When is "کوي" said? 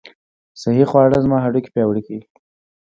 2.07-2.23